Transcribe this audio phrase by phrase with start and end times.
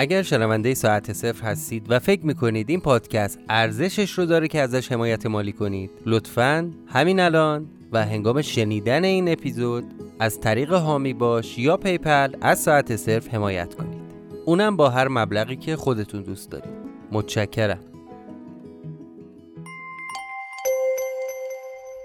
[0.00, 4.92] اگر شنونده ساعت صفر هستید و فکر می‌کنید این پادکست ارزشش رو داره که ازش
[4.92, 9.84] حمایت مالی کنید لطفا همین الان و هنگام شنیدن این اپیزود
[10.18, 14.00] از طریق هامی باش یا پیپل از ساعت صرف حمایت کنید.
[14.44, 16.74] اونم با هر مبلغی که خودتون دوست دارید.
[17.12, 17.80] متشکرم.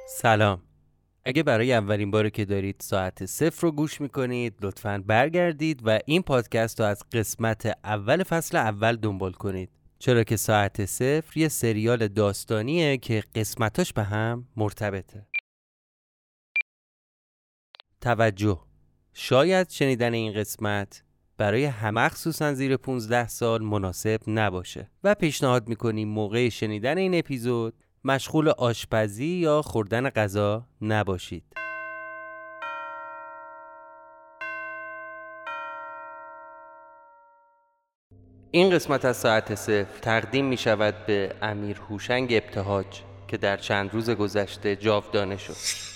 [0.07, 0.72] سلام.
[1.25, 6.21] اگه برای اولین باره که دارید ساعت صفر رو گوش می‌کنید لطفا برگردید و این
[6.21, 9.69] پادکست رو از قسمت اول فصل اول دنبال کنید.
[9.99, 15.27] چرا که ساعت صفر یه سریال داستانیه که قسمتاش به هم مرتبطه.
[18.01, 18.59] توجه.
[19.13, 21.03] شاید شنیدن این قسمت
[21.37, 27.73] برای همه خصوصا زیر 15 سال مناسب نباشه و پیشنهاد می‌کنیم موقع شنیدن این اپیزود
[28.05, 31.43] مشغول آشپزی یا خوردن غذا نباشید.
[38.51, 42.85] این قسمت از ساعت صفر تقدیم می شود به امیر هوشنگ ابتهاج
[43.27, 45.92] که در چند روز گذشته جاودانه شد.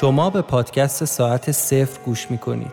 [0.00, 2.72] شما به پادکست ساعت صفر گوش می کنید.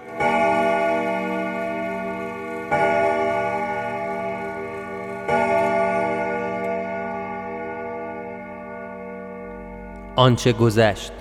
[10.16, 11.12] آنچه گذشت.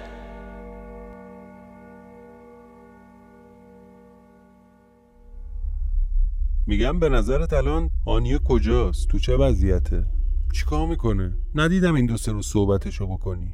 [6.66, 10.06] میگم به نظرت الان آنیه کجاست؟ تو چه وضعیته؟
[10.54, 13.52] چیکار می‌کنه؟ ندیدم این دو سه روز صحبتشو بکنی.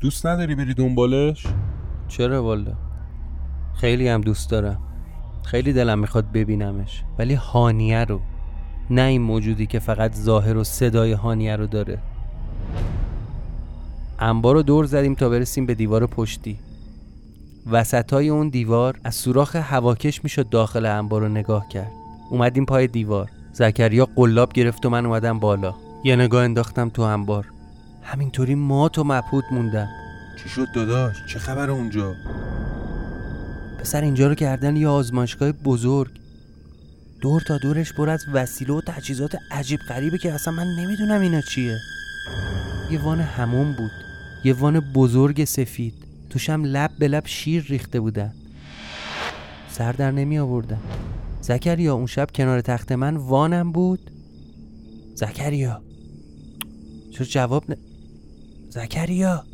[0.00, 1.46] دوست نداری بری دنبالش؟
[2.10, 2.72] چرا والا
[3.74, 4.78] خیلی هم دوست دارم.
[5.44, 7.04] خیلی دلم می‌خواد ببینمش.
[7.18, 8.20] ولی هانیه رو
[8.90, 11.98] نه این موجودی که فقط ظاهر و صدای هانیه رو داره.
[14.18, 16.58] انبار رو دور زدیم تا برسیم به دیوار پشتی.
[17.70, 21.92] وسطای اون دیوار از سوراخ هواکش می‌شد داخل انبار رو نگاه کرد.
[22.30, 23.30] اومدیم پای دیوار.
[23.52, 25.74] زکریا قلاب گرفت و من اومدم بالا.
[26.04, 27.46] یه نگاه انداختم تو انبار.
[28.02, 29.88] همینطوری مات و مبهوت موندم
[30.42, 32.14] چی شد داداش؟ چه خبر اونجا؟
[33.78, 36.10] پسر اینجا رو کردن یه آزمایشگاه بزرگ.
[37.20, 41.40] دور تا دورش پر از وسیله و تجهیزات عجیب غریبه که اصلا من نمی‌دونم اینا
[41.40, 41.78] چیه.
[42.90, 43.90] یه وان همون بود.
[44.44, 45.94] یه وان بزرگ سفید.
[46.30, 48.34] توشم لب به لب شیر ریخته بودن
[49.70, 50.80] سر در نمی آوردم
[51.40, 54.10] زکریا اون شب کنار تخت من وانم بود.
[55.14, 55.82] زکریا.
[57.10, 57.74] چرا جواب ن...
[58.68, 59.44] زکریا!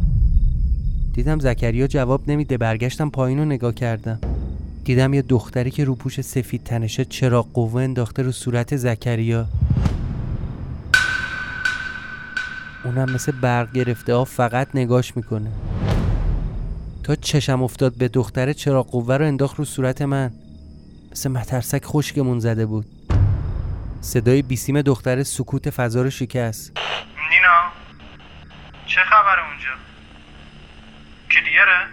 [1.17, 4.21] دیدم زکریا جواب نمیده برگشتم پایین رو نگاه کردم.
[4.85, 9.47] دیدم یه دختری که رو پوش سفید تنشه چراغ قوه انداخته رو صورت زکریا.
[12.85, 15.51] اونم مثل برق گرفته ها فقط نگاش می‌کنه.
[17.03, 20.33] تا چشم افتاد به دختره چراغ قوه رو انداخت رو صورت من.
[21.13, 22.87] مثل مترسک خشکمون زده بود.
[24.01, 26.73] صدای بیسیم دختر سکوت فضا رو شکست.
[27.31, 27.73] نینا
[28.87, 29.46] چه خبر
[31.37, 31.87] کلیره؟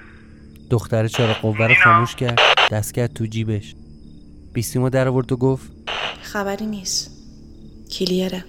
[0.69, 2.39] دختر چرا قوه رو خاموش کرد
[2.71, 3.75] دست کرد تو جیبش.
[4.53, 5.71] بیسیمو در آورد و گفت
[6.21, 7.11] خبری نیست.
[7.91, 8.45] کلیره.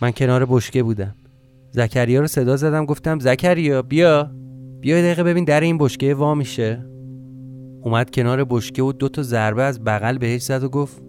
[0.00, 1.14] من کنار بشکه بودم.
[1.70, 4.30] زکریا رو صدا زدم گفتم زکریا بیا.
[4.80, 6.84] بیا دقیقه ببین در این بشکه وا میشه.
[7.82, 11.02] اومد کنار بشکه و دو تا ضربه از بغل بهش زد و گفت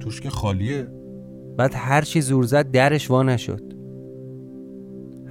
[0.00, 0.97] توش که خالیه.
[1.58, 3.62] بعد هر چی زور زد درش وا نشد.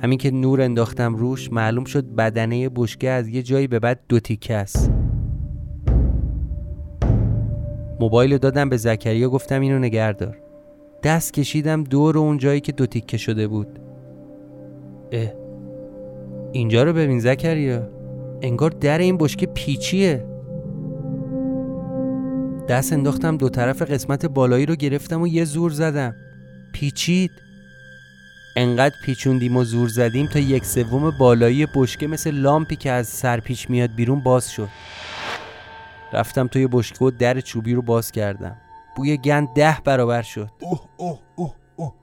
[0.02, 4.20] همین که نور انداختم روش معلوم شد بدنه بشکه از یه جایی به بعد دو
[4.20, 4.92] تیکه است.
[8.00, 10.38] موبایل دادم به زکریا گفتم اینو نگردار
[11.04, 13.80] دست کشیدم دور اون جایی که دو تیکه شده بود.
[15.12, 15.34] اه
[16.52, 17.90] اینجا رو ببین زکریا.
[18.42, 20.26] انگار در این بشکه پیچیه.
[22.70, 26.16] دست انداختم دو طرف قسمت بالایی رو گرفتم و یه زور زدم.
[26.74, 27.32] پیچید.
[28.56, 33.70] انقدر پیچوندیم و زور زدیم تا یک سوم بالایی بشکه مثل لامپی که از سرپیچ
[33.70, 34.70] میاد بیرون باز شد.
[36.14, 38.58] رفتم توی بشکه و در چوبی رو باز کردم.
[38.96, 40.50] بوی گند ده برابر شد.
[40.60, 41.94] اوه اوه اوه اوه.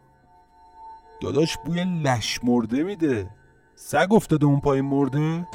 [1.20, 3.26] داداش بوی لش مرده میده.
[3.75, 5.46] سگ افتاده اون پایین مرده.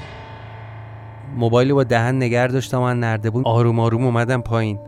[1.36, 4.80] موبایل با دهن نگر داشتم و نرده بود آروم آروم اومدم پایین.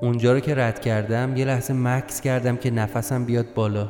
[0.00, 3.88] اونجا رو که رد کردم یه لحظه مکس کردم که نفسم بیاد بالا.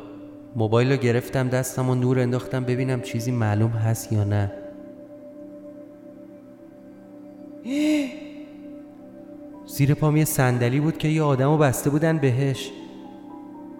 [0.56, 4.52] موبایل رو گرفتم دستم و نور انداختم ببینم چیزی معلوم هست یا نه.
[9.76, 12.70] زیر پام یه صندلی بود که یه آدمو بسته بودن بهش.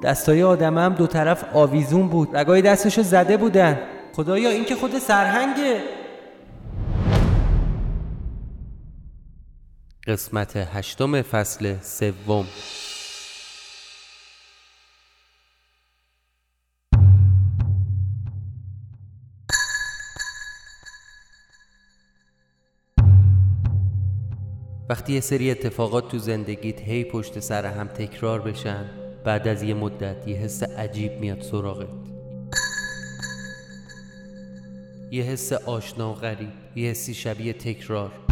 [0.03, 2.37] دستای آدم هم دو طرف آویزون بود.
[2.37, 3.79] رگای دستشو زده بودن.
[4.13, 5.98] خدایا این که خود سرهنگه.
[10.09, 12.47] قسمت هشتم فصل سوم.
[24.89, 28.91] وقتی یه سری اتفاقات تو زندگیت هی پشت سر هم تکرار بشن
[29.25, 31.89] بعد از یه مدت یه حس عجیب میاد سراغت.
[35.11, 38.28] یه حس آشنا و غریب یه حسی شبیه تکرار.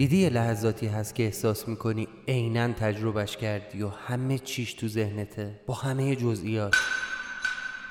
[0.00, 5.60] دیدی یه لحظاتی هست که احساس می‌کنی عینا تجربهش کردی و همه چیش تو ذهنته؟
[5.66, 6.74] با همه جزئیات.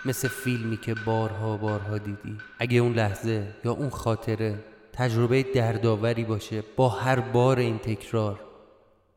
[0.05, 2.37] مثل فیلمی که بارها بارها دیدی.
[2.59, 4.59] اگه اون لحظه یا اون خاطره
[4.93, 8.39] تجربه دردآوری باشه با هر بار این تکرار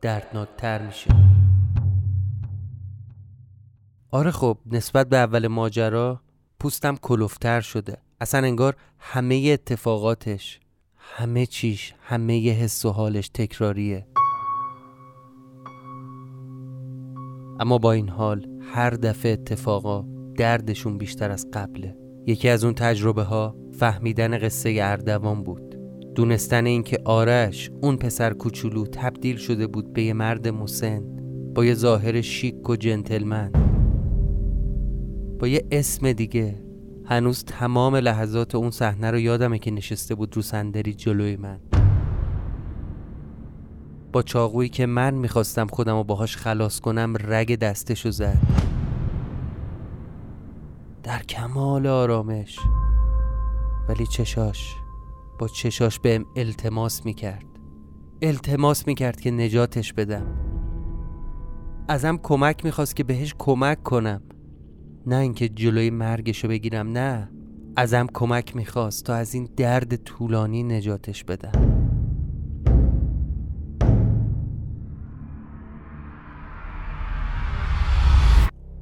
[0.01, 1.15] دردناکتر میشه.
[4.11, 6.21] آره خب نسبت به اول ماجرا
[6.59, 7.97] پوستم کلوفتر شده.
[8.21, 10.59] اصلا انگار همه اتفاقاتش
[11.05, 14.07] همه چیش همه ی حس و حالش تکراریه.
[17.59, 20.05] اما با این حال هر دفعه اتفاقا
[20.37, 21.97] دردشون بیشتر از قبله.
[22.27, 25.75] یکی از اون تجربه ها فهمیدن قصه اردوان بود.
[26.15, 31.03] دونستن اینکه آرش اون پسر کوچولو تبدیل شده بود به یه مرد مسن
[31.55, 33.51] با یه ظاهر شیک و جنتلمن.
[35.39, 36.62] با یه اسم دیگه
[37.05, 41.59] هنوز تمام لحظات اون صحنه رو یادمه که نشسته بود رو صندلی جلوی من.
[44.13, 48.37] با چاقویی که من می‌خواستم خودم رو باهاش خلاص کنم رگ دستشو زد.
[51.03, 52.59] در کمال آرامش.
[53.89, 54.75] ولی چشاش
[55.39, 57.45] با چشاش بهم التماس می‌کرد.
[58.21, 60.25] التماس می‌کرد که نجاتش بدم.
[61.87, 64.21] ازم کمک می‌خواست که بهش کمک کنم.
[65.07, 67.29] نه اینکه جلوی مرگشو بگیرم نه.
[67.75, 71.51] ازم کمک می‌خواست تا از این درد طولانی نجاتش بدم.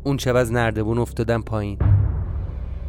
[0.03, 1.77] اون شب از نردبون افتادم پایین.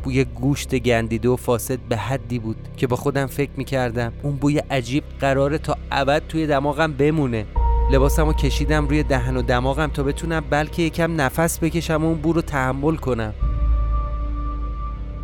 [0.02, 4.58] بوی گوشت گندیده و فاسد به حدی بود که با خودم فکر می‌کردم اون بوی
[4.58, 7.46] عجیب قراره تا ابد توی دماغم بمونه.
[7.92, 12.18] لباسم رو کشیدم روی دهن و دماغم تا بتونم بلکه یکم نفس بکشم و اون
[12.18, 13.34] بو رو تحمل کنم.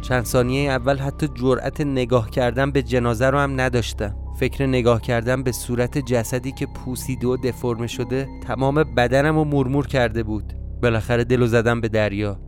[0.03, 4.17] چند ثانیه اول حتی جرأت نگاه کردن به جنازه رو هم نداشتم.
[4.41, 9.87] فکر نگاه کردن به صورت جسدی که پوسیده و دفرمه شده تمام بدنم رو مرمور
[9.87, 10.53] کرده بود.
[10.83, 12.41] بالاخره دلو زدم به دریا.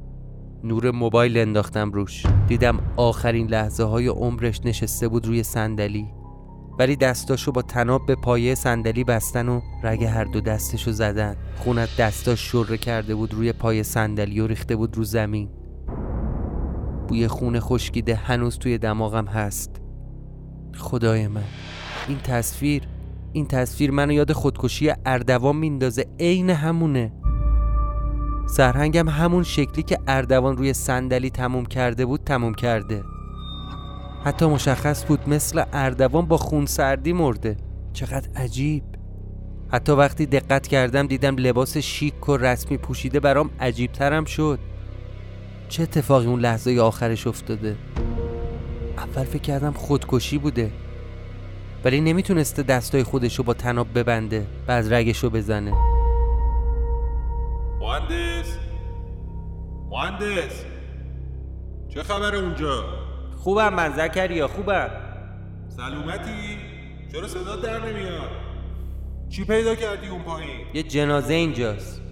[0.64, 2.22] نور موبایل انداختم روش.
[2.48, 6.19] دیدم آخرین لحظه های عمرش نشسته بود روی صندلی.
[6.80, 11.36] ولی دستاشو با تناب به پایه صندلی بستن و رگ هر دو دستشو زدن.
[11.56, 15.48] خونت دستاش شره کرده بود روی پای صندلی و ریخته بود رو زمین.
[17.08, 19.80] بوی خون خشکیده هنوز توی دماغم هست.
[20.76, 21.44] خدای من.
[22.08, 22.82] این تصویر
[23.32, 26.06] این تصویر منو یاد خودکشی اردوان میندازه.
[26.20, 27.12] عین همونه.
[28.48, 33.04] سرهنگم همون شکلی که اردوان روی صندلی تموم کرده بود تموم کرده.
[34.24, 37.56] حتی مشخص بود مثل اردوان با خونسردی مرده.
[37.92, 38.82] چقدر عجیب.
[39.72, 44.58] حتی وقتی دقت کردم دیدم لباس شیک و رسمی پوشیده برام عجیب ترم شد.
[45.68, 47.76] چه اتفاقی اون لحظه آخرش افتاده؟
[48.96, 50.70] اول فکر کردم خودکشی بوده.
[51.84, 55.72] ولی نمی‌تونسته دستای خودشو با تناب ببنده و از رگشو بزنه.
[57.80, 58.58] مهندس!
[59.90, 60.64] مهندس!
[61.88, 62.99] چه خبر اونجا؟
[63.40, 64.90] خوبم من زکریا خوبم.
[65.68, 66.58] سلامتی
[67.12, 68.30] چرا صدا در نمیاد؟
[69.28, 72.02] چی پیدا کردی اون پایین؟ یه جنازه اینجاست.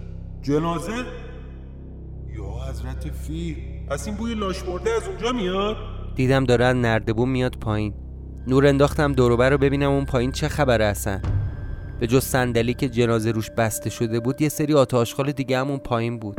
[0.41, 0.93] جنازه؟
[2.35, 3.55] یا حضرت فیل
[3.89, 5.77] پس این بوی لاش مرده از اونجا میاد؟
[6.15, 7.93] دیدم داره از نردبون میاد پایین.
[8.47, 11.21] نور انداختم دوروبر رو ببینم اون پایین چه خبره اصلا.
[11.99, 15.79] به جز صندلی که جنازه روش بسته شده بود یه سری آتاشخال دیگه هم اون
[15.79, 16.37] پایین بود.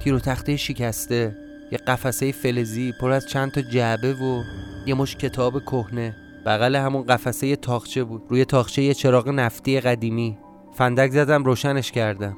[0.00, 1.36] تیر و تخته شکسته.
[1.72, 4.42] یه قفسه فلزی پر از چند تا جعبه و
[4.86, 6.16] یه مش کتاب کهنه.
[6.46, 8.22] بغل همون قفسه یه تاخچه بود.
[8.28, 10.38] روی تاخچه یه چراغ نفتی قدیمی.
[10.74, 12.36] فندک زدم روشنش کردم.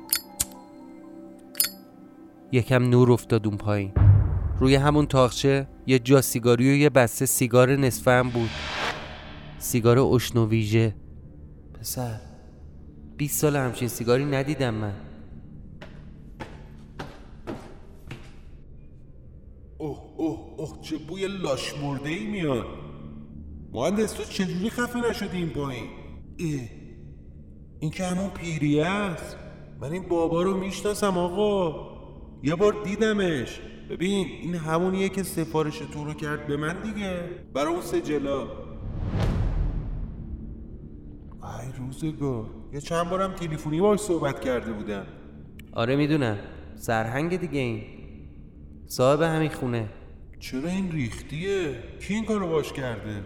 [2.53, 3.93] یکم نور افتاد اون پایین.
[4.61, 8.51] روی همون تاخچه یه جا سیگاری و یه بسته سیگار نصفه هم بود.
[9.59, 10.95] سیگار اشنو ویژه
[11.81, 12.21] پسر
[13.17, 14.93] 20 سال همچین سیگاری ندیدم من.
[20.17, 22.67] اوه اوه چه بوی لاش مرده ای میاد.
[23.73, 25.85] مهندس تو چجوری خفه نشدی این پایین؟
[26.41, 26.69] اه.
[27.81, 29.37] این که همون پیریه است.
[29.81, 31.95] من این بابا رو می‌شناسم آقا.
[32.43, 33.61] یه بار دیدمش.
[33.91, 37.21] ببین این همونیه که سفارش تو رو کرد به من دیگه.
[37.55, 38.43] برای اون سجلا
[41.63, 45.07] ای روزگار یه چند بارم تلفنی باش صحبت کرده بودم.
[45.73, 46.39] آره می‌دونم.
[46.77, 47.83] سرهنگ دیگه این.
[48.87, 49.89] صاحب همین خونه.
[50.51, 53.23] چرا این ریختیه؟ کی این کارو باش کرده؟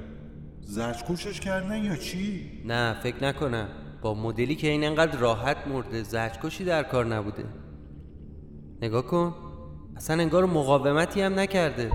[0.60, 3.68] زجکشش کردن یا چی؟ نه فکر نکنم.
[4.02, 7.44] با مدلی که این انقدر راحت مرده زجکشی در کار نبوده.
[8.82, 9.34] نگاه کن.
[9.96, 11.90] اصلا انگار مقاومتی هم نکرده.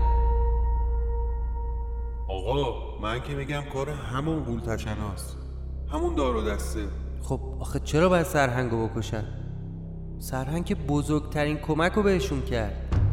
[2.28, 5.36] آقا من که میگم کار همون قول تشناست
[5.92, 6.80] همون دار و دسته.
[7.22, 9.24] خب آخه چرا باید سرهنگو بکشن؟
[10.18, 13.03] سرهنگ که بزرگترین کمک رو بهشون کرد.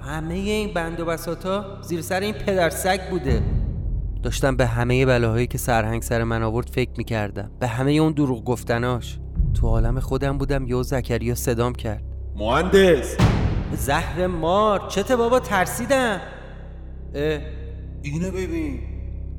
[0.00, 3.42] همه این بند و بساتا زیر سر این پدر سگ بوده.
[4.22, 7.50] داشتم به همه بلاهایی که سرهنگ سر من آورد فکر می‌کردم.
[7.60, 9.18] به همه اون دروغ گفتناش.
[9.54, 12.02] تو عالم خودم بودم یه زکریا صدام کرد.
[12.36, 13.16] مهندس!
[13.72, 16.20] زهر مار چته بابا ترسیدم.
[17.14, 17.40] اه.
[18.02, 18.80] اینو ببین.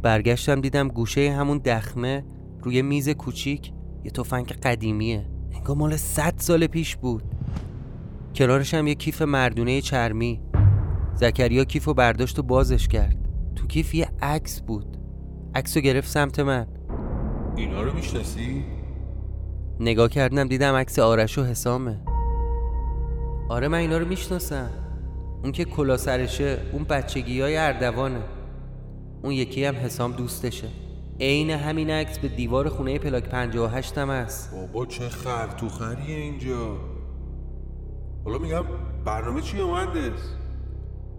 [0.02, 2.26] برگشتم دیدم گوشه همون دخمه
[2.62, 3.72] روی میز کوچیک
[4.04, 5.26] یه تفنگ قدیمیه.
[5.54, 7.24] انگار مال صد سال پیش بود.
[8.36, 10.42] کنارش هم یه کیف مردونه چرمی.
[11.22, 13.16] زکریا کیف و برداشت و بازش کرد.
[13.56, 14.98] تو کیف یه عکس بود.
[15.56, 16.68] عکس رو گرفت سمت من.
[17.56, 18.66] اینا رو می‌شناسی؟
[19.80, 22.02] نگاه کردم دیدم عکس آرش و حسامه.
[23.50, 24.70] آره من اینا رو می‌شناسم.
[25.44, 28.24] اون که کلا سرشه اون بچگی های اردوانه.
[29.24, 30.68] اون یکی هم حسام دوستشه.
[31.20, 34.52] عین همین عکس به دیوار خونه پلاک 58 هم هست.
[34.56, 36.78] بابا چه خر تو خریه اینجا.
[38.26, 38.64] حالا میگم
[39.06, 40.41] برنامه چیه مهندس؟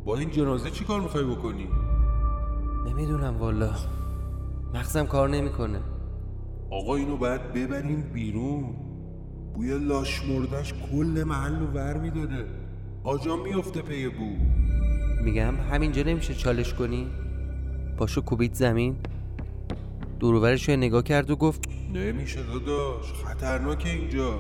[0.05, 1.69] با این جنازه چی کار می‌خوای بکنی؟
[2.87, 3.71] نمی‌دونم والا.
[4.75, 5.81] مغزم کار نمی‌کنه.
[6.71, 8.65] آقا اینو باید ببریم بیرون.
[9.55, 12.47] بوی لاش مردش کل محل رو ور میداره
[13.05, 14.37] آجا میفته پی بو.
[15.25, 17.07] میگم همینجا نمیشه چالش کنی؟
[17.99, 18.97] پاشو کوبید زمین.
[20.21, 24.39] دورورش رو نگاه کرد و گفت نمیشه داداش خطرناکه اینجا.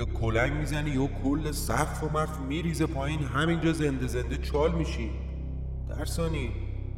[0.00, 5.10] یا کلنگ می‌زنی یا کل سقف و مف میریزه پایین همینجا زنده زنده چال میشی.
[5.88, 6.50] درسانی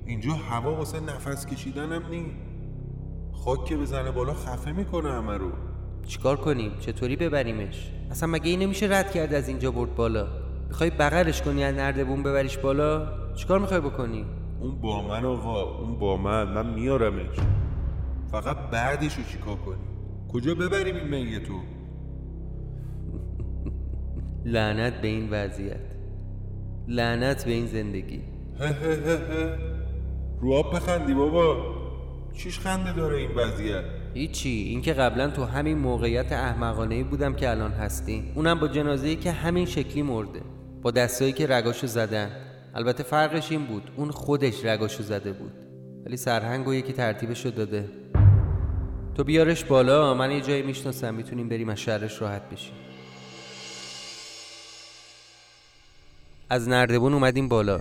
[0.06, 2.26] اینجا هوا واسه نفس کشیدن هم نی.
[3.32, 5.52] خاک که بزنه بالا خفه می‌کنه همه رو.
[6.06, 10.26] چیکار کنیم؟ چطوری ببریمش؟ اصلا مگه این نمیشه رد کرد از اینجا برد بالا؟
[10.68, 14.26] می‌خوای بغلش کنی از نردبون ببریش بالا؟ چیکار می‌خوای بکنی؟
[14.60, 17.36] اون با من آقا اون با من من میارمش.
[18.30, 19.82] فقط بعدش رو چیکار کنی؟
[20.32, 21.54] کجا ببریم این میتو
[24.44, 25.76] لعنت به این وضعیت.
[26.88, 28.20] لعنت به این زندگی.
[30.40, 31.56] رو آب بخندی بابا.
[32.32, 33.84] چیش خنده داره این وضعیت؟
[34.14, 34.48] هیچی.
[34.48, 38.32] این که قبلا تو همین موقعیت احمقانه ای بودم که الان هستی.
[38.34, 40.40] اونم با جنازه ای که همین شکلی مرده.
[40.82, 42.30] با دستایی که رگاشو زدن.
[42.74, 43.90] البته فرقش این بود.
[43.96, 45.52] اون خودش رگاشو زده بود.
[46.06, 47.88] ولی سرهنگ و یکی ترتیبشو داده.
[49.14, 50.14] تو بیارش بالا.
[50.14, 51.14] من یه جایی می‌شناسم.
[51.14, 52.74] می‌تونیم بریم از شهرش راحت بشیم.
[56.52, 57.80] از نردبون اومدیم بالا.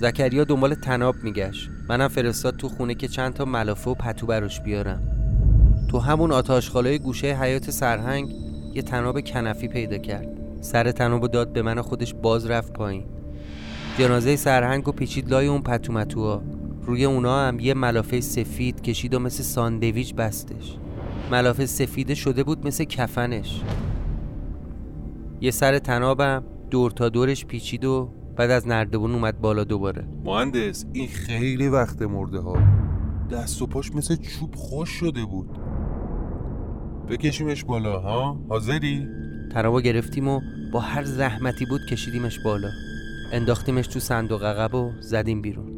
[0.00, 1.70] زکریا دنبال تناب میگشت.
[1.88, 5.02] منم فرستاد تو خونه که چند تا ملافه و پتو براش بیارم.
[5.90, 8.34] تو همون آتاشخالای گوشه حیات سرهنگ
[8.74, 10.28] یه تناب کنفی پیدا کرد.
[10.60, 13.04] سر تناب داد به من خودش باز رفت پایین.
[13.98, 16.42] جنازه سرهنگ و پیچید لای اون پتو متوها.
[16.82, 20.76] روی اونا هم یه ملافه سفید کشید و مثل ساندویچ بستش.
[21.30, 23.60] ملافه سفید شده بود مثل کفنش.
[25.40, 30.08] یه سر تنابم دور تا دورش پیچید و بعد از نردبون اومد بالا دوباره.
[30.24, 32.56] مهندس این خیلی وقت مرده ها.
[33.30, 35.58] دست و پاش مثل چوب خوش شده بود.
[37.08, 39.06] بکشیمش بالا ها؟ حاضری؟
[39.52, 40.40] تنابو گرفتیم و
[40.72, 42.68] با هر زحمتی بود کشیدیمش بالا.
[43.32, 45.77] انداختیمش تو صندوق عقب و زدیم بیرون.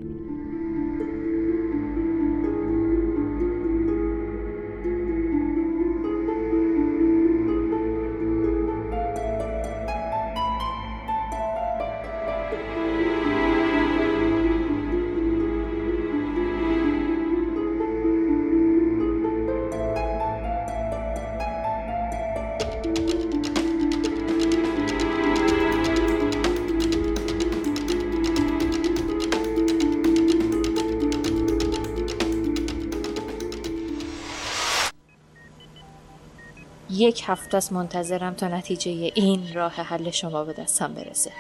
[37.11, 41.31] یک هفته است منتظرم تا نتیجه این راه حل شما به دستم برسه.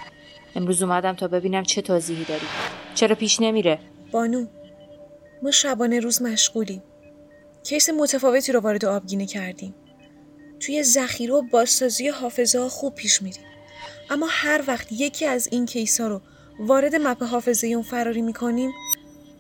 [0.57, 2.47] امروز اومدم تا ببینم چه توضیحی داری.
[2.95, 3.79] چرا پیش نمیره؟
[4.13, 4.47] بانو
[5.43, 6.83] ما شبانه روز مشغولیم.
[7.63, 9.75] کیس متفاوتی رو وارد آبگینه کردیم.
[10.61, 13.43] توی ذخیره و بازسازی حافظه ها خوب پیش میریم.
[14.11, 16.21] اما هر وقت یکی از این کیس ها رو
[16.61, 18.71] وارد مپ حافظه اون فراری می‌کنیم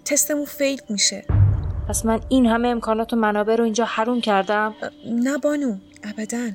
[0.04, 1.24] تستمون فیل میشه.
[1.88, 4.74] پس من این همه امکانات و منابع رو اینجا حروم کردم؟
[5.06, 5.76] نه بانو.
[6.04, 6.50] ابدا.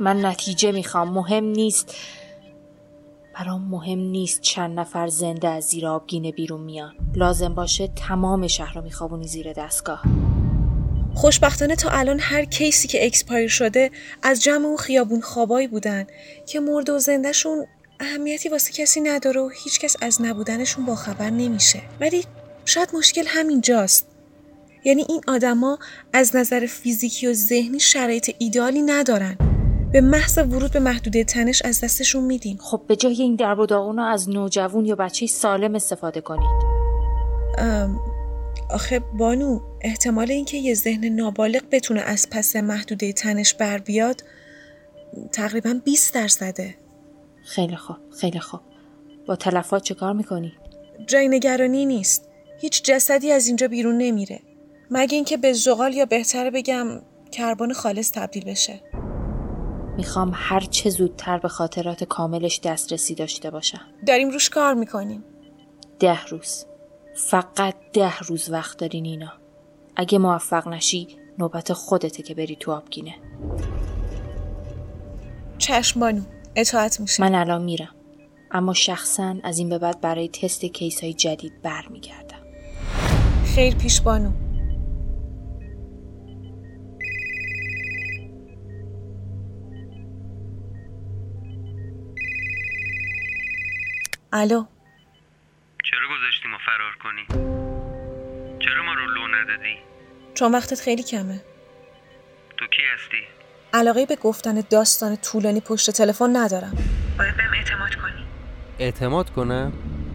[0.00, 1.08] من نتیجه می‌خوام.
[1.08, 1.94] مهم نیست.
[3.34, 6.94] برام مهم نیست چند نفر زنده از زیر آبگینه بیرون میان.
[7.14, 10.02] لازم باشه تمام شهر رو میخوابونی زیر دستگاه.
[11.14, 13.90] خوشبختانه تا الان هر case ای که expire شده
[14.22, 16.06] از جمع اون خیابون خوابایی بودن
[16.46, 17.66] که مرد و زندهشون
[18.00, 21.82] اهمیتی واسه کسی نداره و هیچکس از نبودنشون باخبر نمیشه.
[22.00, 22.24] ولی
[22.64, 24.06] شاید مشکل همینجاست.
[24.84, 25.78] یعنی این آدما
[26.12, 29.36] از نظر فیزیکی و ذهنی شرایط ایدالی ندارن.
[29.92, 33.66] به محض ورود به محدوده تنش از دستشون میدیم خب به جای این درب و
[33.66, 36.50] داغونا از نوجوان یا بچه سالم استفاده کنید.
[37.58, 37.98] ام،
[38.70, 44.24] آخه بانو احتمال اینکه یه ذهن نابالغ بتونه از پس محدوده تنش بر بیاد
[45.32, 46.74] تقریبا 20 درصده.
[47.44, 48.60] خیلی خوب خیلی خوب.
[49.26, 50.52] با تلفات چه کار می‌کنی؟
[51.06, 52.28] جای نگرانی نیست.
[52.60, 54.40] هیچ جسدی از اینجا بیرون نمیره.
[54.90, 56.86] مگه اینکه به زغال یا بهتره بگم
[57.32, 58.80] کربن خالص تبدیل بشه.
[59.96, 63.80] می‌خوام هر چه زودتر به خاطرات کاملش دسترسی داشته باشم.
[64.06, 65.24] داریم روش کار می‌کنیم.
[65.98, 66.64] ده روز.
[67.14, 69.32] فقط ده روز وقت داری نینا
[69.96, 73.14] اگه موفق نشی نوبت خودته که بری تو آبگینه.
[75.58, 76.22] چشم بانو
[76.56, 77.22] اطاعت میشه.
[77.22, 77.94] من الان میرم.
[78.50, 82.38] اما شخصا از این به بعد برای تست کیس های جدید برمیگردم.
[83.54, 84.47] خیر پیش بانو.
[94.32, 94.64] الو
[95.84, 97.26] چرا گذاشتی ما فرار کنی؟
[98.60, 99.76] چرا ما رو لو ندادی؟
[100.34, 101.40] چون وقتت خیلی کمه
[102.56, 103.16] تو کی هستی؟
[103.72, 106.72] علاقه به گفتن داستان طولانی پشت تلفن ندارم
[107.18, 108.26] باید بهم اعتماد کنی
[108.78, 109.72] اعتماد کنم؟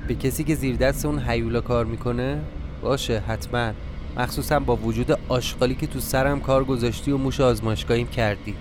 [0.08, 2.42] به کسی که زیر دست اون هیولا کار می‌کنه؟
[2.82, 3.74] باشه حتما
[4.18, 8.56] مخصوصا با وجود آشغالی که تو سرم کار گذاشتی و موش آزمایشگاهیم کردی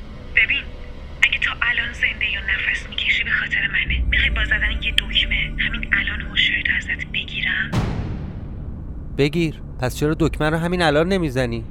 [9.18, 9.62] بگیر.
[9.80, 11.64] پس چرا دکمه رو همین الان نمی‌زنی؟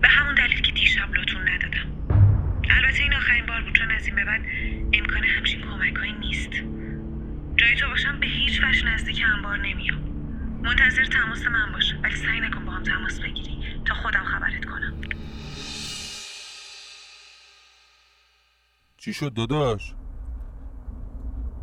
[0.00, 2.16] به همون دلیل که دیشب لطون ندادم.
[2.70, 4.40] البته این آخرین بار بود چون از این به بعد
[4.92, 6.50] امکان همچین کمکهایی نیست.
[7.56, 9.98] جای تو باشم به هیچ وجه نزدیک انبار نمیام.
[10.62, 14.94] منتظر تماس من باش ولی سعی نکن با هم تماس بگیری تا خودم خبرت کنم.
[18.98, 19.94] چی شد داداش؟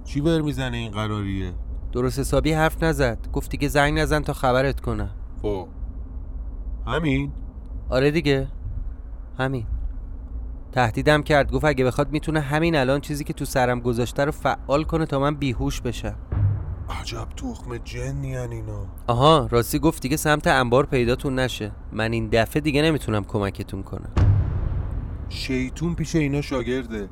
[0.06, 1.54] چی ور می‌زنه این قراریه؟
[1.92, 3.28] درست حسابی حرف نزد.
[3.34, 5.16] گفتی که زنگ نزن تا خبرت کنم.
[5.44, 5.68] خب
[6.88, 7.32] همین.
[7.90, 8.48] آره دیگه.
[9.38, 9.66] همین.
[10.72, 11.52] تهدیدم کرد.
[11.52, 15.20] گفت اگه بخواد می‌تونه همین الان چیزی که تو سرم گذاشته رو فعال کنه تا
[15.20, 16.16] من بیهوش بشم.
[17.02, 18.86] عجب تخم جنی اینا.
[19.08, 21.72] آها راستی گفت دیگه سمت انبار پیداتون نشه.
[21.92, 24.12] من این دفعه دیگه نمی‌تونم کمکتون کنم.
[25.30, 27.10] شیطون پیش اینا شاگرده.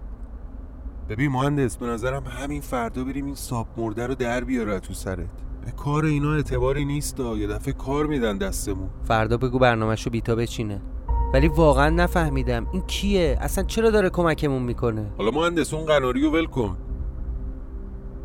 [1.09, 5.29] ببین مهندس به نظرم همین فردا بریم این ساب مرده رو در بیاره تو سرت.
[5.65, 7.37] به کار اینا اعتباری نیست دا.
[7.37, 8.89] یه دفعه کار میدن دستمون.
[9.03, 10.81] فردا بگو برنامهشو بیتا بچینه.
[11.33, 12.67] ولی واقعا نفهمیدم.
[12.71, 16.77] این کیه؟ اصلا چرا داره کمکمون می‌کنه؟ حالا مهندس اون قناری رو ول کن.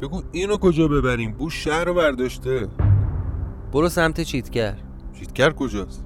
[0.03, 2.69] بگو اینو کجا ببریم؟ بو شهر رو برداشته.
[3.73, 4.75] برو سمت چیتگر.
[5.19, 6.05] چیتگر کجاست؟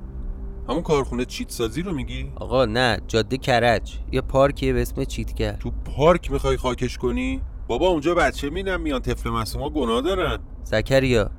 [0.69, 3.99] همون کارخونه چیت سازی رو میگی؟ آقا نه جاده کرج.
[4.13, 5.53] یه پارکیه به اسم چیتگر.
[5.53, 7.41] تو پارک می‌خوای خاکش کنی؟
[7.71, 10.39] بابا اونجا بچه مینم میان طفل معصوما گناه دارن.
[10.65, 11.31] زکریا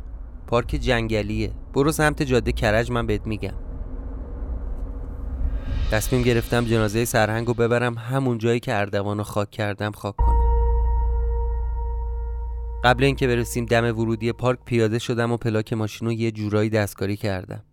[0.48, 1.52] پارک جنگلیه.
[1.74, 3.54] برو سمت جاده کرج من بهت میگم.
[5.92, 10.42] تصمیم گرفتم جنازه سرهنگ رو ببرم همون جایی که اردوان خاک کردم خاک کنم.
[12.84, 17.18] قبل اینکه برسیم دم ورودی پارک پیاده شدم و پلاک ماشین رو یه جورایی دستکاری
[17.18, 17.64] کردم.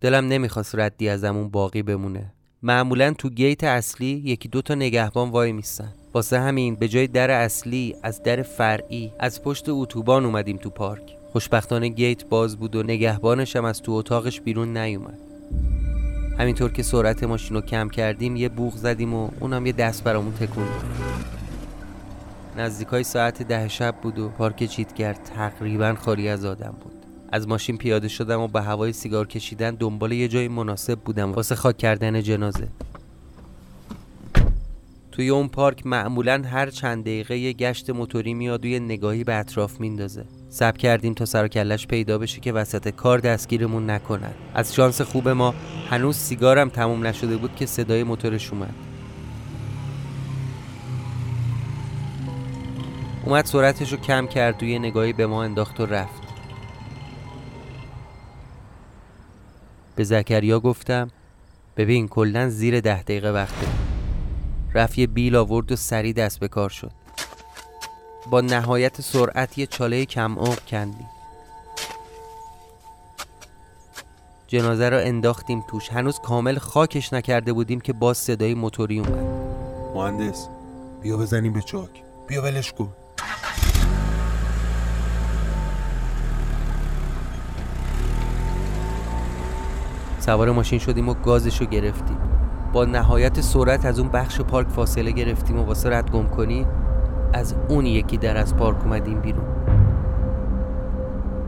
[0.00, 2.32] دلم نمی‌خواست ردی ازمون باقی بمونه.
[2.62, 5.94] معمولا تو گیت اصلی یکی دو تا نگهبان وای میستن.
[6.14, 11.16] واسه همین به جای در اصلی از در فرعی از پشت اتوبان اومدیم تو پارک.
[11.32, 15.18] خوشبختانه گیت باز بود و نگهبانش هم از تو اتاقش بیرون نیومد.
[16.38, 20.32] همینطور که سرعت ماشین رو کم کردیم یه بوغ زدیم و اونم یه دست برامون
[20.32, 20.84] تکون داد.
[22.56, 26.97] نزدیکای ساعت ده شب بود و پارک چیتگر تقریبا خالی از آدم بود.
[27.32, 31.32] از ماشین پیاده شدم و به هوای سیگار کشیدن دنبال یه جای مناسب بودم.
[31.32, 32.68] واسه خاک کردن جنازه.
[35.12, 39.34] توی اون پارک معمولا هر چند دقیقه یه گشت موتوری میاد و یه نگاهی به
[39.34, 40.24] اطراف میندازه.
[40.48, 44.32] سب کردیم تا سر کلش پیدا بشه که وسط کار دستگیرمون نکنن.
[44.54, 45.54] از شانس خوب ما
[45.90, 48.74] هنوز سیگارم تموم نشده بود که صدای موتورش اومد.
[53.24, 56.27] اومد سرعتش رو کم کرد و یه نگاهی به ما انداخت و رفت.
[59.98, 61.10] به زکریا گفتم
[61.76, 63.66] ببین کلا زیر ده دقیقه وقته.
[64.74, 66.90] رفت بیل آورد و سری دست به کار شد.
[68.30, 71.08] با نهایت سرعت یه چاله کم عمق کندیم.
[74.46, 75.88] جنازه را انداختیم توش.
[75.88, 79.24] هنوز کامل خاکش نکرده بودیم که باز صدای موتوری اومد.
[79.94, 80.48] مهندس
[81.02, 81.90] بیا بزنیم به چاک.
[82.28, 82.92] بیا ولش کن.
[90.28, 92.16] سوار ماشین شدیم و گازشو گرفتیم.
[92.72, 96.66] با نهایت سرعت از اون بخش پارک فاصله گرفتیم و واسه رد گم کنی
[97.34, 99.44] از اون یکی در از پارک اومدیم بیرون.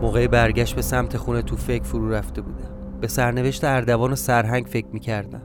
[0.03, 2.99] موقع برگشت به سمت خونه تو فکر فرو رفته بودم.
[3.01, 5.43] به سرنوشت اردوان و سرهنگ فکر می‌کردم.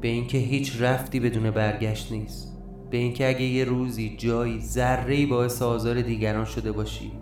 [0.00, 2.58] به اینکه هیچ رفتی بدون برگشت نیست.
[2.90, 7.12] به اینکه اگه یه روزی جایی ذره باعث آزار دیگران شده باشی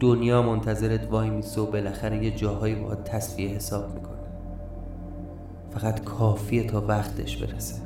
[0.00, 4.16] دنیا منتظرت وای میسه و بالاخره یه جاهایی باید تصفیه حساب می‌کنه.
[5.70, 7.82] فقط کافیه تا وقتش برسه.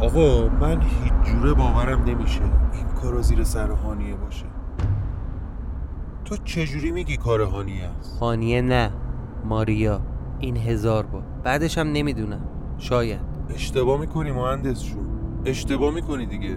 [0.00, 2.40] آقا من هیچ جوره باورم نمیشه
[2.72, 4.53] این کارا زیر سر هانیه باشه.
[6.24, 8.90] تو چجوری میگی کار هانیه؟ است هانیه نه
[9.44, 10.00] ماریا.
[10.40, 11.22] این هزار بار.
[11.44, 12.48] بعدش هم نمی‌دونم.
[12.78, 13.20] شاید.
[13.54, 15.06] اشتباه می‌کنی مهندس جون
[15.44, 16.56] اشتباه می‌کنی دیگه.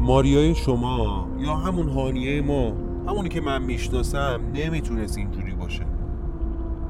[0.00, 2.72] ماریای شما یا همون هانیه ما
[3.08, 5.86] همونی که من می‌شناسم نمی‌تونست اینجوری باشه.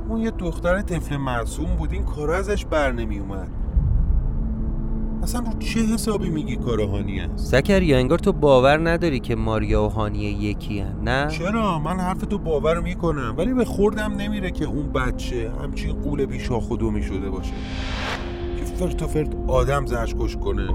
[0.09, 3.51] اون یه دختر طفل معصوم بود این کار ازش بر نمیومد
[5.25, 9.85] اصلا رو چه حسابی میگی کار هانیه است زکریا انگار تو باور نداری که ماریا
[9.85, 10.95] و هانیه یکی هن.
[11.05, 15.93] نه؟ چرا؟ من حرف تو باور می‌کنم ولی به خوردم نمیره که اون بچه همچین
[15.93, 17.53] قول بیشا خودمی شده باشه.
[18.59, 20.69] که فرت و فرت آدم زشکش کنه.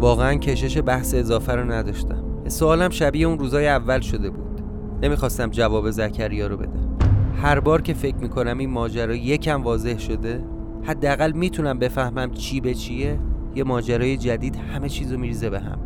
[0.00, 2.24] واقعا کشش بحث اضافه رو نداشتم.
[2.48, 4.60] سوالم شبیه اون روزای اول شده بود.
[5.02, 6.96] نمی‌خواستم جواب زکریا رو بدم.
[7.42, 10.44] هر بار که فکر می‌کنم این ماجرا یکم واضح شده
[10.86, 13.18] حداقل می‌تونم بفهمم چی به چیه.
[13.54, 15.78] یه ماجرای جدید همه چیزو میریزه به هم.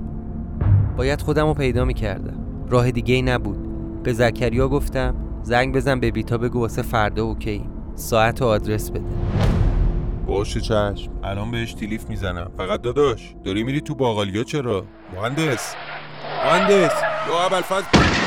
[0.96, 2.66] باید خودم رو پیدا می‌کردم.
[2.68, 3.58] راه دیگه ای نبود.
[4.02, 7.68] به زکریا گفتم زنگ بزن به بیتا بگو واسه فردا اوکی.
[7.94, 9.04] ساعت و آدرس بده.
[10.26, 11.10] باشه چشم.
[11.24, 12.50] الان بهش تلیف می‌زنم.
[12.56, 14.84] فقط داداش داری میری تو باقالیا چرا؟
[15.16, 15.74] مهندس.
[16.44, 16.92] مهندس.
[17.28, 18.19] یا ابوالفضل.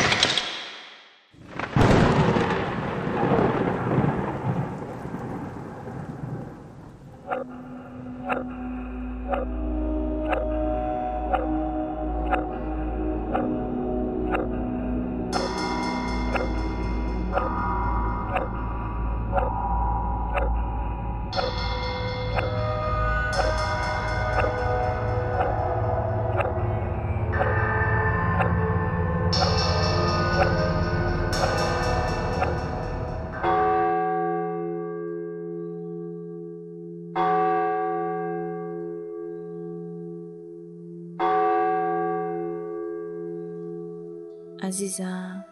[44.64, 45.46] عزیزم.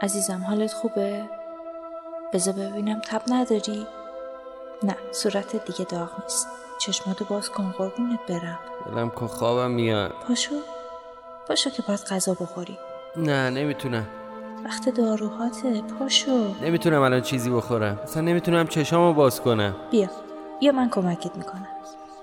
[0.00, 1.24] عزیزم حالت خوبه؟
[2.32, 3.86] بذار ببینم تب نداری؟
[4.82, 6.46] نه صورتت دیگه داغ نیست.
[6.80, 8.58] چشماتو باز کن قربونت برم.
[8.86, 10.10] دلم که خوابم میاد.
[10.28, 10.54] پاشو.
[11.48, 12.78] پاشو که باید غذا بخوری.
[13.16, 14.06] نه نمی‌تونم.
[14.64, 16.54] وقت داروهاته پاشو.
[16.62, 17.98] نمی‌تونم الان چیزی بخورم.
[18.02, 19.76] اصلا نمی‌تونم چشامو باز کنم.
[19.90, 20.08] بیا.
[20.60, 21.68] بیا من کمکت می‌کنم.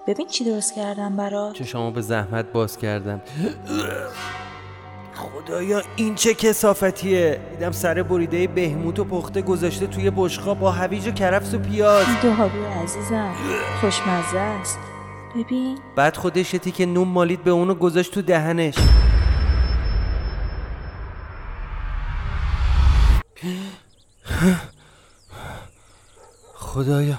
[0.07, 1.53] ببین چی درست کردم برات.
[1.53, 3.21] چشامو به زحمت باز کردم.
[5.15, 11.07] خدایا این چه کسافتیه دیدم سر بریده بهموت و پخته گذاشته توی بشقا با هویج
[11.07, 12.05] و کرفس و پیاز.
[12.23, 13.35] دارو عزیزم
[13.81, 14.79] خوشمزه است.
[15.35, 15.79] ببین.
[15.95, 18.75] بعد خودش یه تیکه نون مالید به اونو گذاشت تو دهنش.
[26.53, 27.17] خدایا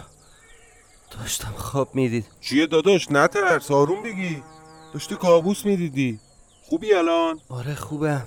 [1.10, 2.26] داشتم خواب می‌دید.
[2.40, 4.42] چیه داداش؟ نترس آروم بگی.
[4.92, 6.20] داشتی کابوس می‌دیدی.
[6.68, 8.26] خوبی الان؟ آره خوبم.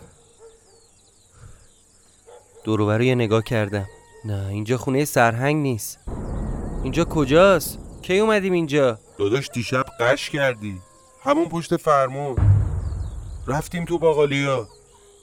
[2.64, 3.88] دورو یه نگاه کردم.
[4.26, 6.00] نه اینجا خونه سرهنگ نیست.
[6.84, 10.80] اینجا کجاست؟ کی اومدیم اینجا؟ داداش دیشب قش کردی.
[11.24, 12.36] همون پشت فرمون.
[13.48, 14.68] رفتیم تو باقالیا.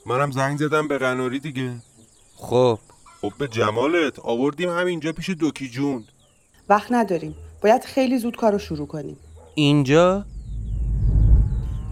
[0.07, 1.75] منم زنگ زدم به قناری دیگه.
[2.37, 2.79] خب.
[3.21, 4.19] خب به جمالت.
[4.19, 6.05] آوردیم همینجا پیش دوکی جون.
[6.69, 7.37] وقت نداریم.
[7.63, 9.17] باید خیلی زود کارو شروع کنیم.
[9.55, 10.25] اینجا؟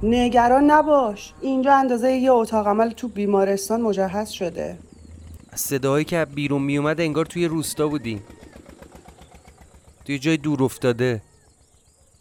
[0.07, 1.33] نگران نباش.
[1.41, 4.79] اینجا اندازه یه اتاق عمل تو بیمارستان مجهز شده.
[5.55, 8.23] صداهایی که بیرون میومد انگار توی روستا بودیم.
[10.05, 11.23] توی جای دور افتاده.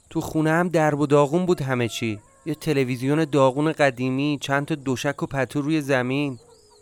[0.10, 2.20] تو خونه هم درب و داغون بود همه چی.
[2.46, 6.40] یه تلویزیون داغون قدیمی چند تا دوشک و پتو روی زمین.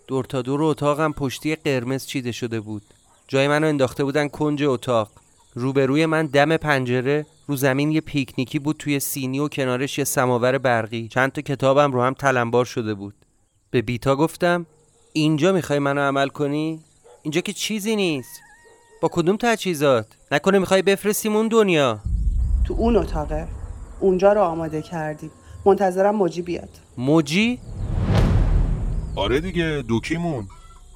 [0.07, 2.81] دور تا دور اتاقم پشتی قرمز چیده شده بود.
[3.27, 5.11] جای منو انداخته بودن کنج اتاق.
[5.55, 7.25] روبروی من دم پنجره.
[7.51, 11.07] رو زمین یه پیکنیکی بود توی سینی و کنارش یه سماور برقی.
[11.07, 13.13] چند تا کتابم رو هم تلمبار شده بود.
[13.71, 14.65] به بیتا گفتم
[15.13, 16.79] اینجا می‌خوای منو عمل کنی؟
[17.23, 18.39] اینجا که چیزی نیست.
[19.01, 21.99] با کدوم تجهیزات؟ نکنه می‌خوای بفرستیم اون دنیا؟
[22.65, 23.47] تو اون اتاقه.
[23.99, 25.31] اونجا رو آماده کردیم.
[25.65, 26.69] منتظرم موجی بیاد.
[26.97, 27.59] موجی؟
[29.15, 30.47] آره دیگه دوکیمون.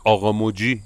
[0.06, 0.82] آقا موجی.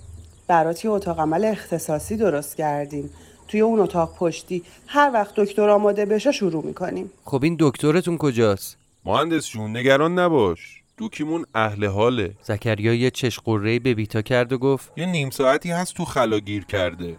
[0.48, 3.10] برات یه اتاق عمل اختصاصی درست کردیم؟
[3.50, 7.12] توی اون اتاق پشتی هر وقت دکتر آماده بشه شروع می‌کنیم.
[7.26, 10.82] خب این دکترتون کجاست؟ مهندس جون نگران نباش.
[10.98, 12.32] دوکیمون اهل حاله.
[12.44, 16.40] زکریا یه چش قره‌ای به بیتا کرد و گفت یه نیم ساعتی هست تو خلا
[16.40, 17.16] گیر کرده.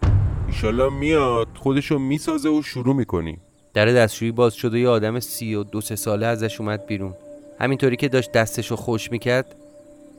[0.47, 3.41] ایشالا میاد خودشو می‌سازه و شروع می‌کنیم.
[3.73, 7.13] در دستشویی باز شد و یه آدم سی و دو سه ساله ازش اومد بیرون.
[7.59, 9.55] همینطوری که داشت دستشو خوش می‌کرد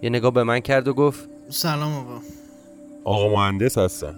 [0.02, 2.20] یه نگاه به من کرد و گفت سلام آقا.
[3.04, 4.14] آقا مهندس هستن.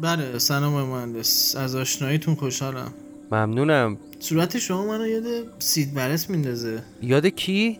[0.00, 1.56] بله سلام مهندس.
[1.56, 2.92] از آشناییتون خوشحالم.
[3.32, 3.98] ممنونم.
[4.18, 5.24] صورت شما منو یاد
[5.58, 6.82] سید برس میندازه.
[7.02, 7.78] یاد کی؟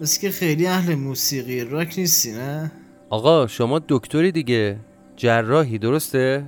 [0.00, 2.72] مثل که خیلی اهل موسیقی راک نیستی نه؟
[3.10, 4.78] آقا شما دکتری دیگه.
[5.16, 6.44] جراحی درسته؟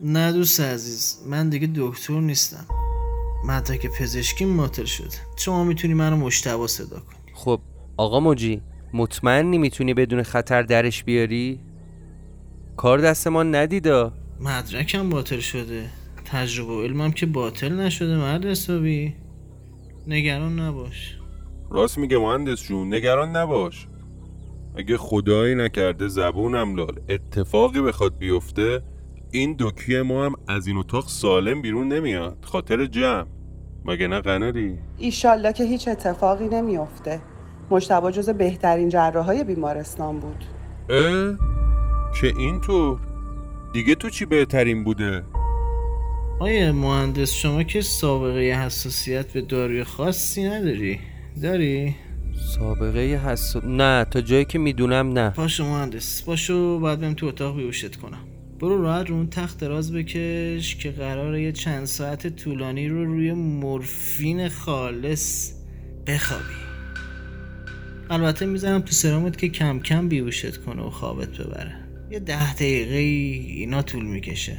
[0.00, 2.66] نه دوست عزیز من دیگه دکتر نیستم.
[3.44, 7.34] مدرک پزشکی معطل شد شما می‌تونی منو مشتبا صدا کنی.
[7.34, 7.60] خب
[7.96, 8.62] آقا موجی
[8.92, 11.60] مطمئنی می‌تونی بدون خطر درش بیاری؟
[12.76, 15.90] کار دست ما ندیدا مدرکم باطل شده.
[16.24, 19.14] تجربه و علمم که باطل نشده مرد حسابی.
[20.06, 21.18] نگران نباش.
[21.70, 23.88] راست میگه مهندس جون نگران نباش.
[24.76, 27.00] اگه خدایی نکرده زبونم لال.
[27.08, 28.82] اتفاقی بخواد بیفته
[29.30, 32.38] این دوکی ما هم از این اتاق سالم بیرون نمیاد.
[32.42, 33.26] خاطر جمع.
[33.84, 37.20] مگه نه قناری ایشالله که هیچ اتفاقی نمیافته
[37.70, 40.44] مجتبا جز بهترین جراحای بیمارستان بود.
[40.88, 41.36] اه؟
[42.20, 43.13] که اینطور؟
[43.74, 45.22] دیگه تو چی بهترین بوده؟
[46.40, 50.98] آیه مهندس شما که سابقه حساسیت به داروی خاصی نداری؟
[51.42, 51.94] داری؟
[52.56, 55.30] سابقه حس نه تا جایی که می‌دونم نه.
[55.30, 58.18] پاشو مهندس پاشو بعد بریم تو اتاق بیوشت کنم.
[58.60, 63.32] برو راحت رو اون تخت دراز بکش که قراره یه چند ساعت طولانی رو روی
[63.32, 65.52] مورفین خالص
[66.06, 66.44] بخوابی.
[68.10, 71.83] البته می‌زنم تو سرامت که کم کم بیوشت کنه و خوابت ببره.
[72.14, 74.56] یه ده دقیقه اینا طول می‌کشه.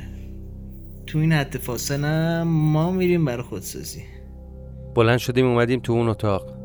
[1.07, 4.03] تو این حد فاصله ما میریم برای خودسازی.
[4.95, 6.57] بلند شدیم اومدیم تو اون اتاق.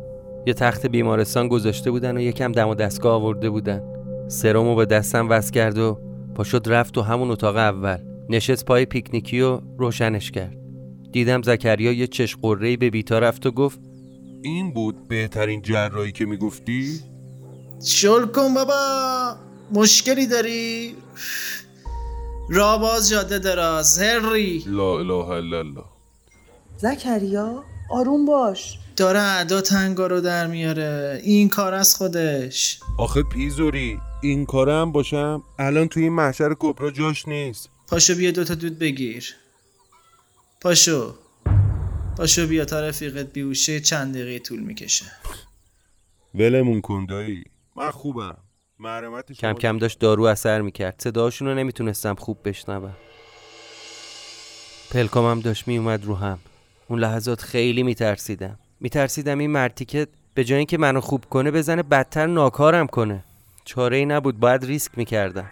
[0.46, 3.82] یه تخت بیمارستان گذاشته بودن و یکم دم و دستگاه آورده بودن.
[4.28, 5.98] سرمو به دستم وصل کرد و
[6.34, 7.98] پاشد رفت تو همون اتاق اول.
[8.28, 10.56] نشست پای پیکنیکی و روشنش کرد.
[11.12, 13.80] دیدم زکریا یه چش قره‌ای به بیتا رفت و گفت
[14.42, 17.00] این بود بهترین جراحی که می‌گفتی؟
[17.84, 19.49] شل کن بابا!
[19.72, 20.96] مشکلی داری؟
[22.48, 24.64] راباز جاده دراز هری.
[24.66, 25.84] لا اله الا الله.
[26.76, 28.78] زکریا آروم باش.
[28.96, 31.20] داره ادا تنگا رو در میاره.
[31.24, 32.80] این کار از خودش.
[32.98, 35.42] آخه پیزوری این کاره هم باشم.
[35.58, 37.68] الان توی این محشر کبرا جاش نیست.
[37.88, 39.34] پاشو بیا دوتا دود بگیر.
[40.60, 41.14] پاشو.
[42.16, 45.06] پاشو بیا تا رفیقت بیوشه چند دقیقه طول می‌کشه.
[46.34, 47.44] ولمون کن دایی.
[47.76, 48.36] من خوبم.
[49.38, 50.94] کم کم داشت دارو اثر می‌کرد.
[50.98, 52.96] صداشون رو نمی‌تونستم خوب بشنوم.
[54.90, 56.38] پلکامم داشت میومد رو هم.
[56.88, 58.58] اون لحظات خیلی میترسیدم.
[58.80, 63.24] میترسیدم این مرتیکه به جای اینکه منو خوب کنه بزنه بدتر ناکارم کنه.
[63.64, 64.40] چاره ای نبود.
[64.40, 65.50] باید ریسک می‌کردم.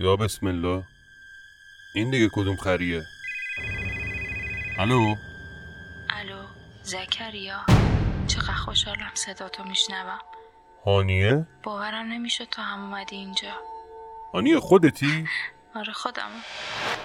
[0.00, 0.84] یا بسم الله.
[1.94, 3.02] این دیگه کدوم خریه؟
[4.78, 5.14] الو؟
[6.10, 6.42] الو
[6.82, 7.60] زکریا.
[8.26, 10.18] چقدر خوشحالم صداتو میشنوم.
[10.84, 13.52] هانیه؟ باورم نمی‌شد تو هم اومدی اینجا.
[14.34, 15.28] هانیه خودتی؟
[15.74, 16.30] آره خودم.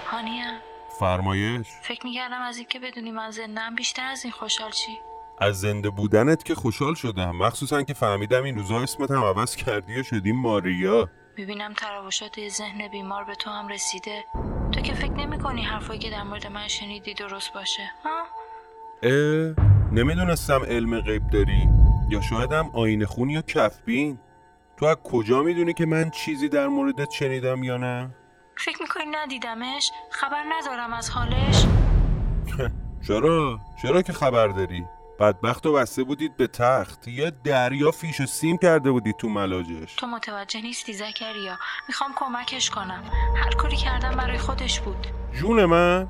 [0.06, 0.60] هانیه.
[1.00, 1.66] فرمایش.
[1.82, 4.98] فکر می‌کردم از اینکه بدونی من زندم بیشتر از این خوشحال چی؟
[5.40, 7.36] از زنده بودنت که خوشحال شدم.
[7.36, 11.08] مخصوصا که فهمیدم این روزا اسمت هم عوض کردی و شدی ماریا.
[11.38, 14.24] می‌بینم تراوشات ذهن بیمار به تو هم رسیده
[14.72, 18.24] تو که فکر نمی کنی حرفایی که در مورد من شنیدی درست باشه ها؟
[19.02, 19.54] اه
[19.92, 21.68] نمی‌دونستم علم غیب داری
[22.08, 24.18] یا شایدم آینه خون یا کفبین
[24.76, 28.10] تو از کجا می‌دونی که من چیزی در موردت شنیدم یا نه؟
[28.56, 31.64] فکر می‌کنی ندیدمش؟ خبر ندارم از حالش؟
[33.06, 34.84] چرا؟ چرا که خبر داری؟
[35.18, 37.08] بدبخت و بسته بودید به تخت.
[37.08, 41.58] یه دریا فیش و سیم کرده بودید تو ملاجش تو متوجه نیستی زکریا.
[41.88, 43.04] می‌خوام کمکش کنم.
[43.36, 45.06] هر کاری کردم برای خودش بود.
[45.32, 46.08] جون من؟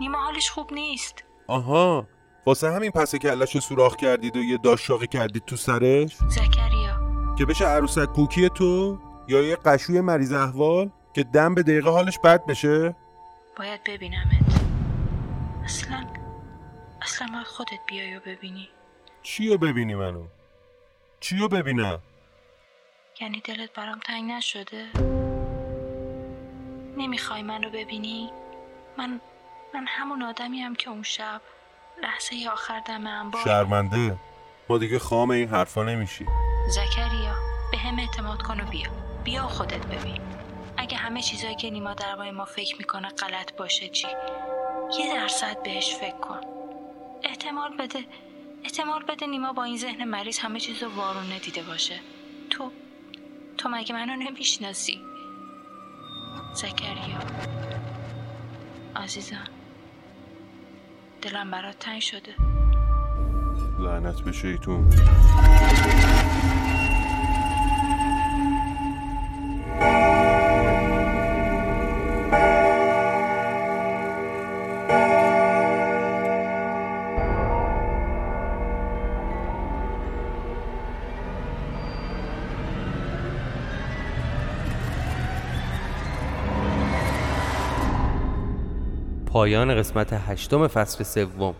[0.00, 1.24] نیما حالش خوب نیست.
[1.46, 2.06] آها.
[2.46, 7.34] واسه همین پس کلش سوراخ کردید و یه داشاقی کردید تو سرش؟ زکریا.
[7.38, 12.18] که بشه عروسک پوکی تو یا یه قشوی مریض احوال که دم به دقیقه حالش
[12.24, 12.96] بد بشه؟
[13.58, 14.26] باید ببینمت.
[15.64, 16.04] اصلا
[17.06, 18.68] اصلا باید خودت بیای و ببینی.
[19.22, 20.26] چیو ببینی منو؟
[21.20, 22.02] چیو ببینم؟
[23.20, 24.86] یعنی دلت برام تنگ نشده؟
[26.96, 28.30] نمی‌خوای من رو ببینی؟
[28.98, 29.20] من
[29.74, 31.40] من همون آدمیم که اون شب
[32.02, 34.16] لحظه آخر دم انبار شرمنده.
[34.68, 36.26] ما دیگه خام این حرفا نمیشی.
[36.68, 37.34] زکریا
[37.72, 38.90] به هم اعتماد کن و بیا.
[39.24, 40.20] بیا و خودت ببین.
[40.76, 44.08] اگه همه چیزایی که نیما درباره ما فکر می‌کنه غلط باشه چی؟
[44.98, 46.55] یه درصد بهش فکر کن.
[47.22, 48.04] احتمال بده.
[48.64, 52.00] احتمال بده نیما با این ذهن مریض همه چیز رو وارونه دیده باشه.
[52.50, 52.70] تو
[53.58, 55.00] تو مگه منو نمی‌شناسی؟
[56.54, 57.18] زکریا.
[58.96, 59.44] عزیزم.
[61.22, 62.34] دلم برات تنگ شده.
[63.78, 64.90] لعنت به شیطون
[89.46, 91.54] پایان قسمت هشتم فصل سوم.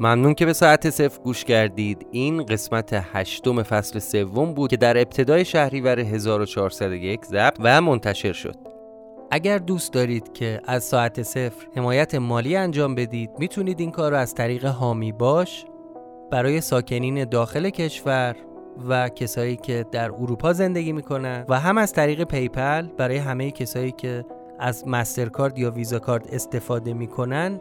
[0.00, 2.06] ممنون که به ساعت صفر گوش کردید.
[2.10, 8.71] این قسمت هشتم فصل سوم بود که در ابتدای شهریور 1401 ضبط و منتشر شد.
[9.34, 14.16] اگر دوست دارید که از ساعت صفر حمایت مالی انجام بدید می‌تونید این کار رو
[14.16, 15.64] از طریق هامی باش
[16.30, 18.36] برای ساکنین داخل کشور
[18.88, 23.92] و کسایی که در اروپا زندگی می‌کنن و هم از طریق پیپل برای همه کسایی
[23.92, 24.24] که
[24.58, 27.60] از مسترکارد یا ویزا کارت استفاده می‌کنن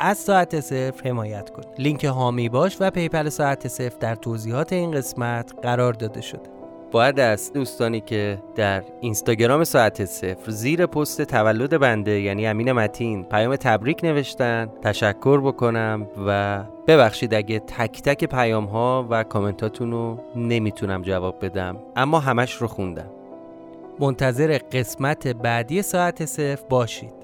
[0.00, 1.68] از ساعت صفر حمایت کنید.
[1.78, 6.59] لینک هامی باش و پیپل ساعت صفر در توضیحات این قسمت قرار داده شده.
[6.92, 13.24] باید از دوستانی که در اینستاگرام ساعت صفر زیر پست تولد بنده یعنی امین متین
[13.24, 20.18] پیام تبریک نوشتن تشکر بکنم و ببخشید اگه تک تک پیام ها و کامنتاتون رو
[20.36, 23.10] نمی‌تونم جواب بدم اما همش رو خوندم.
[23.98, 27.19] منتظر قسمت بعدی ساعت صفر باشید.